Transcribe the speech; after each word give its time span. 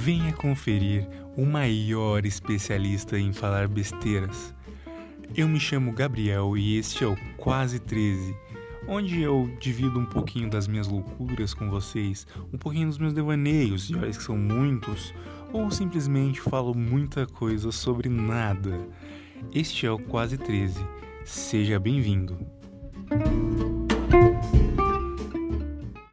venha 0.00 0.32
conferir 0.32 1.06
o 1.36 1.44
maior 1.44 2.24
especialista 2.24 3.18
em 3.18 3.34
falar 3.34 3.68
besteiras. 3.68 4.54
Eu 5.36 5.46
me 5.46 5.60
chamo 5.60 5.92
Gabriel 5.92 6.56
e 6.56 6.78
este 6.78 7.04
é 7.04 7.06
o 7.06 7.14
Quase 7.36 7.78
13, 7.78 8.34
onde 8.88 9.20
eu 9.20 9.54
divido 9.60 9.98
um 9.98 10.06
pouquinho 10.06 10.48
das 10.48 10.66
minhas 10.66 10.88
loucuras 10.88 11.52
com 11.52 11.68
vocês, 11.68 12.26
um 12.50 12.56
pouquinho 12.56 12.88
dos 12.88 12.96
meus 12.96 13.12
devaneios, 13.12 13.90
e 13.90 13.94
olha 13.94 14.10
que 14.10 14.22
são 14.22 14.38
muitos, 14.38 15.12
ou 15.52 15.70
simplesmente 15.70 16.40
falo 16.40 16.74
muita 16.74 17.26
coisa 17.26 17.70
sobre 17.70 18.08
nada. 18.08 18.80
Este 19.52 19.84
é 19.84 19.90
o 19.90 19.98
Quase 19.98 20.38
13. 20.38 20.82
Seja 21.26 21.78
bem-vindo. 21.78 22.38